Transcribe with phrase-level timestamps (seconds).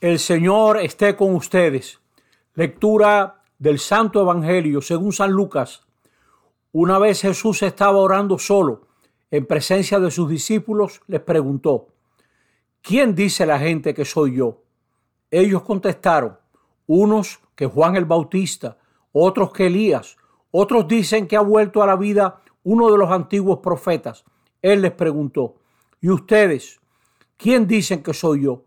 [0.00, 1.98] El Señor esté con ustedes.
[2.54, 5.82] Lectura del Santo Evangelio según San Lucas.
[6.70, 8.86] Una vez Jesús estaba orando solo
[9.32, 11.88] en presencia de sus discípulos, les preguntó,
[12.80, 14.62] ¿quién dice la gente que soy yo?
[15.32, 16.38] Ellos contestaron,
[16.86, 18.78] unos que Juan el Bautista,
[19.10, 20.16] otros que Elías,
[20.52, 24.24] otros dicen que ha vuelto a la vida uno de los antiguos profetas.
[24.62, 25.56] Él les preguntó,
[26.00, 26.78] ¿y ustedes?
[27.36, 28.62] ¿Quién dicen que soy yo?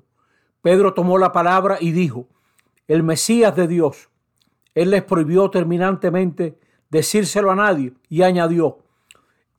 [0.62, 2.28] Pedro tomó la palabra y dijo,
[2.88, 4.10] el Mesías de Dios.
[4.76, 8.80] Él les prohibió terminantemente decírselo a nadie y añadió,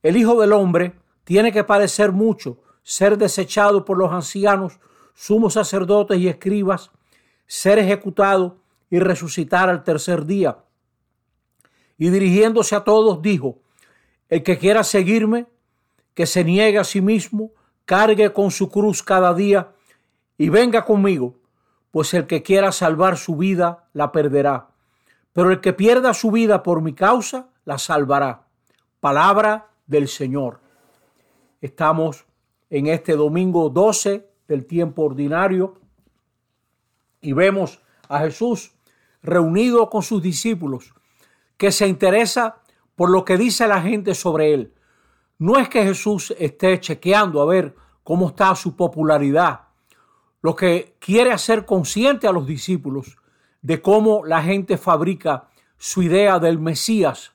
[0.01, 4.79] el Hijo del Hombre tiene que padecer mucho, ser desechado por los ancianos,
[5.13, 6.91] sumos sacerdotes y escribas,
[7.47, 8.57] ser ejecutado
[8.89, 10.59] y resucitar al tercer día.
[11.97, 13.59] Y dirigiéndose a todos dijo,
[14.29, 15.47] el que quiera seguirme,
[16.13, 17.51] que se niegue a sí mismo,
[17.85, 19.73] cargue con su cruz cada día
[20.37, 21.35] y venga conmigo,
[21.91, 24.69] pues el que quiera salvar su vida la perderá,
[25.31, 28.47] pero el que pierda su vida por mi causa la salvará.
[28.99, 30.59] Palabra del Señor.
[31.61, 32.25] Estamos
[32.69, 35.79] en este domingo 12 del tiempo ordinario
[37.21, 38.73] y vemos a Jesús
[39.21, 40.93] reunido con sus discípulos
[41.57, 42.57] que se interesa
[42.95, 44.73] por lo que dice la gente sobre él.
[45.37, 49.62] No es que Jesús esté chequeando a ver cómo está su popularidad
[50.43, 53.17] lo que quiere hacer consciente a los discípulos
[53.61, 57.31] de cómo la gente fabrica su idea del Mesías,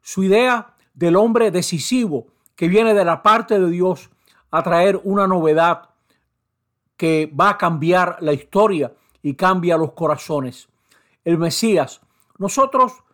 [0.00, 4.08] su idea del hombre decisivo que viene de la parte de Dios
[4.50, 5.90] a traer una novedad
[6.96, 10.70] que va a cambiar la historia y cambia los corazones.
[11.24, 12.00] El Mesías.
[12.38, 13.04] Nosotros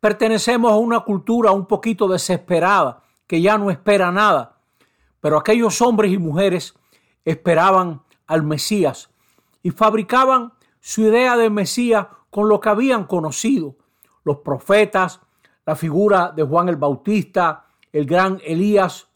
[0.00, 4.58] pertenecemos a una cultura un poquito desesperada, que ya no espera nada,
[5.20, 6.74] pero aquellos hombres y mujeres
[7.24, 9.10] esperaban al Mesías
[9.62, 13.76] y fabricaban su idea de Mesías con lo que habían conocido,
[14.22, 15.20] los profetas,
[15.66, 19.08] la figura de Juan el Bautista, el gran Elías.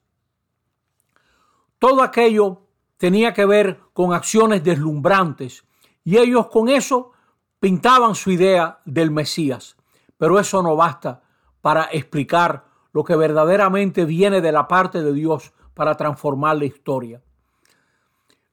[1.79, 2.63] Todo aquello
[2.97, 5.65] tenía que ver con acciones deslumbrantes
[6.05, 7.13] y ellos con eso
[7.61, 9.77] pintaban su idea del Mesías.
[10.17, 11.23] Pero eso no basta
[11.61, 17.23] para explicar lo que verdaderamente viene de la parte de Dios para transformar la historia.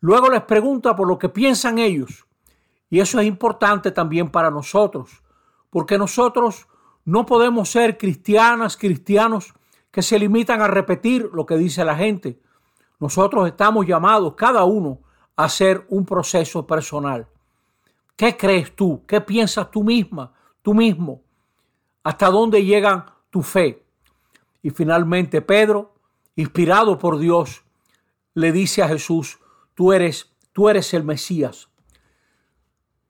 [0.01, 2.25] Luego les pregunta por lo que piensan ellos.
[2.89, 5.21] Y eso es importante también para nosotros,
[5.69, 6.67] porque nosotros
[7.05, 9.53] no podemos ser cristianas, cristianos
[9.91, 12.39] que se limitan a repetir lo que dice la gente.
[12.99, 14.99] Nosotros estamos llamados, cada uno,
[15.35, 17.27] a hacer un proceso personal.
[18.15, 19.05] ¿Qué crees tú?
[19.07, 21.21] ¿Qué piensas tú misma, tú mismo?
[22.03, 23.85] ¿Hasta dónde llega tu fe?
[24.61, 25.95] Y finalmente Pedro,
[26.35, 27.63] inspirado por Dios,
[28.33, 29.39] le dice a Jesús,
[29.79, 31.69] tú eres, tú eres el Mesías.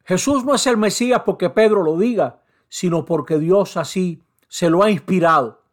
[0.05, 4.83] Jesús no es el Mesías porque Pedro lo diga, sino porque Dios así se lo
[4.83, 5.63] ha inspirado.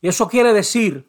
[0.00, 1.08] Y eso quiere decir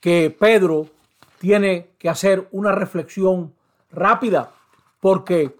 [0.00, 0.90] que Pedro
[1.38, 3.54] tiene que hacer una reflexión
[3.90, 4.52] rápida
[5.00, 5.56] porque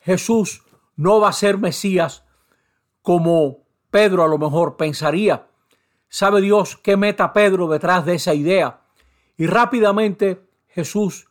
[0.00, 0.62] Jesús
[0.96, 2.24] no va a ser Mesías
[3.02, 3.58] como
[3.90, 5.46] Pedro a lo mejor pensaría.
[6.08, 8.80] Sabe Dios qué meta Pedro detrás de esa idea.
[9.36, 11.28] Y rápidamente Jesús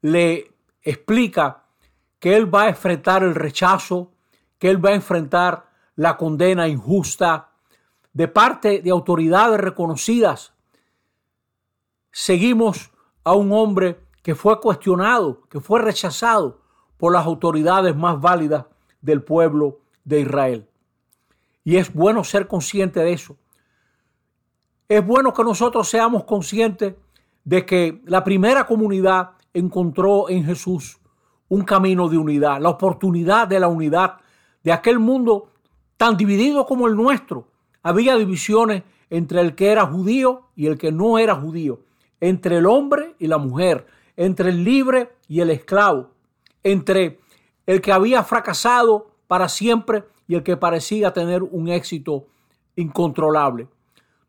[0.00, 1.64] le explica
[2.18, 4.12] que él va a enfrentar el rechazo,
[4.58, 7.50] que él va a enfrentar la condena injusta
[8.12, 10.52] de parte de autoridades reconocidas.
[12.10, 12.90] Seguimos
[13.24, 16.60] a un hombre que fue cuestionado, que fue rechazado
[16.96, 18.66] por las autoridades más válidas
[19.00, 20.68] del pueblo de Israel.
[21.64, 23.36] Y es bueno ser consciente de eso.
[24.88, 26.94] Es bueno que nosotros seamos conscientes
[27.44, 30.98] de que la primera comunidad encontró en Jesús
[31.48, 34.18] un camino de unidad, la oportunidad de la unidad
[34.62, 35.50] de aquel mundo
[35.96, 37.48] tan dividido como el nuestro.
[37.82, 41.80] Había divisiones entre el que era judío y el que no era judío,
[42.20, 43.86] entre el hombre y la mujer,
[44.16, 46.10] entre el libre y el esclavo,
[46.62, 47.20] entre
[47.66, 52.28] el que había fracasado para siempre y el que parecía tener un éxito
[52.76, 53.68] incontrolable.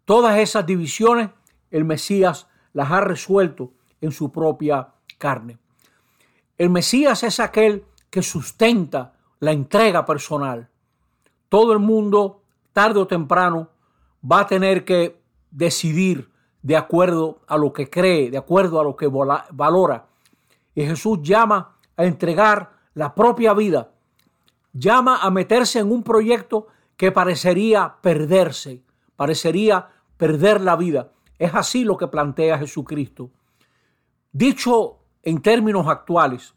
[0.06, 1.30] Todas esas divisiones
[1.72, 3.72] el Mesías las ha resuelto
[4.02, 5.58] en su propia carne.
[6.58, 10.70] El Mesías es aquel que sustenta la entrega personal.
[11.50, 12.42] Todo el mundo,
[12.74, 13.70] tarde o temprano,
[14.30, 15.22] va a tener que
[15.52, 16.30] decidir
[16.62, 20.06] de acuerdo a lo que cree, de acuerdo a lo que valora.
[20.74, 23.92] Y Jesús llama a entregar la propia vida,
[24.72, 28.82] llama a meterse en un proyecto que parecería perderse,
[29.16, 31.12] parecería perder la vida.
[31.38, 33.32] Es así lo que plantea Jesucristo.
[34.32, 36.54] Dicho en términos actuales,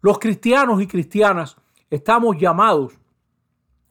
[0.00, 1.56] Los cristianos y cristianas
[1.90, 2.94] estamos llamados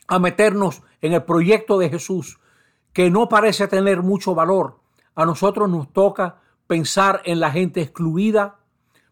[0.07, 2.40] a meternos en el proyecto de Jesús,
[2.94, 4.80] que no parece tener mucho valor.
[5.16, 8.60] A nosotros nos toca pensar en la gente excluida,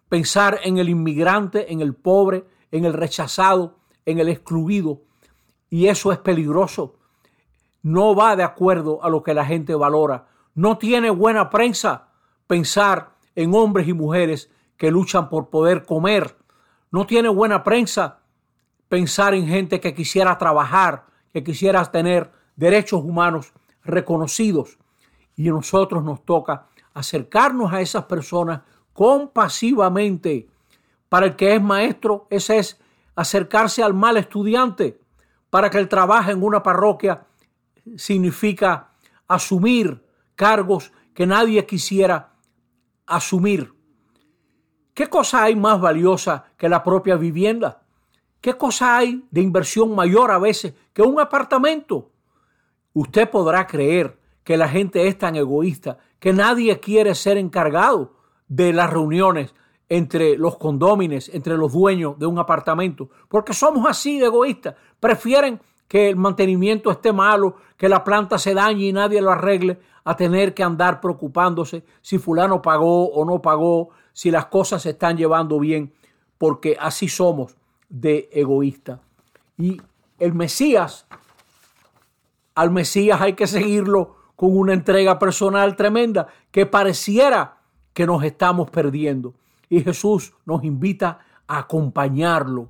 [0.10, 5.02] pensar en el inmigrante, en el pobre, en el rechazado, en el excluido.
[5.70, 6.96] Y eso es peligroso.
[7.82, 10.28] No va de acuerdo a lo que la gente valora.
[10.56, 12.10] No tiene buena prensa
[12.48, 16.38] pensar en hombres y mujeres que luchan por poder comer.
[16.92, 18.20] No tiene buena prensa
[18.88, 23.54] pensar en gente que quisiera trabajar, que quisiera tener derechos humanos
[23.84, 24.78] reconocidos.
[25.36, 28.62] Y a nosotros nos toca acercarnos a esas personas
[28.94, 30.48] compasivamente.
[31.10, 32.80] Para el que es maestro, ese es
[33.16, 35.00] acercarse al mal estudiante.
[35.50, 37.26] Para que el trabajo en una parroquia
[37.96, 38.92] significa
[39.28, 40.03] asumir
[40.36, 42.34] cargos que nadie quisiera
[43.06, 43.74] asumir.
[44.94, 47.84] ¿Qué cosa hay más valiosa que la propia vivienda?
[48.42, 52.12] ¿Qué cosa hay de inversión mayor a veces que un apartamento?
[52.94, 58.74] Usted podrá creer que la gente es tan egoísta que nadie quiere ser encargado de
[58.74, 59.54] las reuniones
[59.90, 64.76] entre los condómines, entre los dueños de un apartamento, porque somos así de egoístas.
[65.00, 69.80] Prefieren que el mantenimiento esté malo, que la planta se dañe y nadie lo arregle,
[70.04, 74.92] a tener que andar preocupándose si fulano pagó o no pagó, si las cosas se
[74.92, 75.94] están llevando bien,
[76.38, 77.56] porque así somos
[77.90, 79.00] de egoísta.
[79.58, 79.82] Y
[80.20, 81.06] el Mesías,
[82.56, 87.58] al Mesías hay que seguirlo con una entrega personal tremenda que pareciera
[87.94, 89.34] que nos estamos perdiendo.
[89.70, 92.70] Y Jesús nos invita a acompañarlo,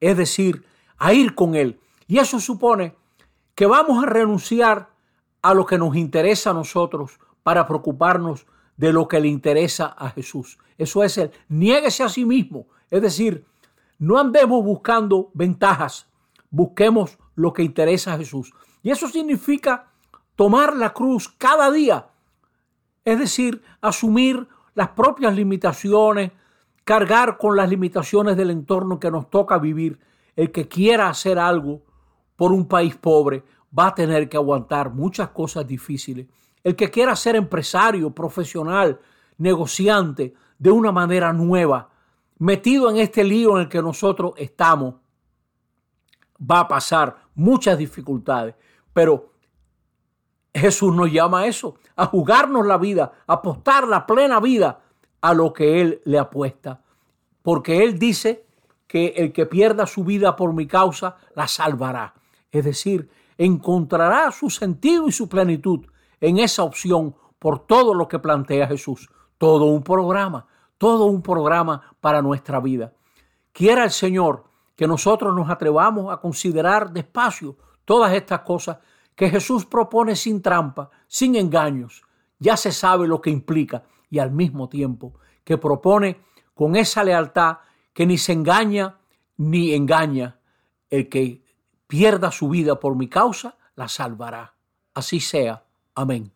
[0.00, 0.64] es decir,
[0.98, 1.80] a ir con Él.
[2.08, 2.96] Y eso supone
[3.54, 4.90] que vamos a renunciar
[5.42, 8.46] a lo que nos interesa a nosotros para preocuparnos
[8.76, 10.58] de lo que le interesa a Jesús.
[10.78, 12.66] Eso es el niéguese a sí mismo.
[12.90, 13.44] Es decir,
[13.98, 16.08] no andemos buscando ventajas,
[16.50, 18.52] busquemos lo que interesa a Jesús.
[18.82, 19.90] Y eso significa
[20.34, 22.06] tomar la cruz cada día.
[23.04, 26.32] Es decir, asumir las propias limitaciones,
[26.84, 29.98] cargar con las limitaciones del entorno que nos toca vivir.
[30.36, 31.82] El que quiera hacer algo
[32.38, 33.42] por un país pobre
[33.76, 36.28] va a tener que aguantar muchas cosas difíciles.
[36.62, 39.00] El que quiera ser empresario, profesional,
[39.38, 41.90] negociante de una manera nueva,
[42.38, 44.94] metido en este lío en el que nosotros estamos,
[46.40, 48.54] va a pasar muchas dificultades.
[48.92, 49.32] Pero
[50.54, 54.78] Jesús nos llama a eso, a jugarnos la vida, a apostar la plena vida
[55.20, 56.82] a lo que Él le apuesta.
[57.42, 58.46] Porque Él dice
[58.86, 62.14] que el que pierda su vida por mi causa, la salvará.
[62.50, 65.86] Es decir, encontrará su sentido y su plenitud
[66.20, 69.08] en esa opción por todo lo que plantea Jesús.
[69.38, 70.46] Todo un programa,
[70.76, 72.92] todo un programa para nuestra vida.
[73.52, 78.78] Quiera el Señor que nosotros nos atrevamos a considerar despacio todas estas cosas
[79.14, 82.02] que Jesús propone sin trampa, sin engaños.
[82.38, 86.20] Ya se sabe lo que implica y al mismo tiempo que propone
[86.54, 87.58] con esa lealtad
[87.92, 88.98] que ni se engaña
[89.36, 90.38] ni engaña.
[90.90, 91.42] El que
[91.88, 94.54] pierda su vida por mi causa, la salvará.
[94.94, 95.64] Así sea.
[95.96, 96.30] Amén.